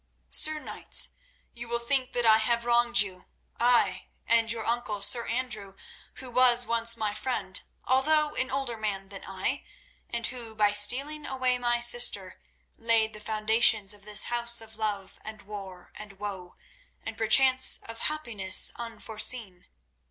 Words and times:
Sir 0.31 0.57
Knights, 0.57 1.11
you 1.53 1.67
will 1.67 1.77
think 1.77 2.13
that 2.13 2.25
I 2.25 2.39
have 2.39 2.65
wronged 2.65 3.01
you—ay, 3.01 4.07
and 4.25 4.51
your 4.51 4.65
uncle, 4.65 5.03
Sir 5.03 5.27
Andrew, 5.27 5.75
who 6.15 6.31
was 6.31 6.65
once 6.65 6.97
my 6.97 7.13
friend, 7.13 7.61
although 7.85 8.33
an 8.33 8.49
older 8.49 8.77
man 8.77 9.09
than 9.09 9.23
I, 9.23 9.63
and 10.09 10.25
who, 10.25 10.55
by 10.55 10.73
stealing 10.73 11.27
away 11.27 11.59
my 11.59 11.79
sister, 11.81 12.41
laid 12.79 13.13
the 13.13 13.19
foundations 13.19 13.93
of 13.93 14.01
this 14.01 14.23
house 14.23 14.59
of 14.59 14.75
love 14.75 15.19
and 15.23 15.43
war 15.43 15.91
and 15.93 16.13
woe, 16.13 16.55
and 17.03 17.15
perchance 17.15 17.77
of 17.87 17.99
happiness 17.99 18.71
unforeseen. 18.77 19.67